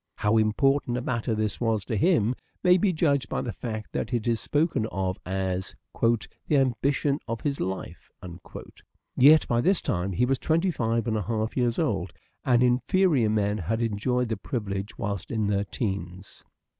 [0.15, 4.11] How important a matter this was to him may be judged by the fact that
[4.15, 8.09] it is spoken of as" the ambition of his life";
[9.15, 13.29] yet by this time he was twenty five and a half years old, and inferior
[13.29, 16.43] men had enjoyed the privilege whilst in their teens.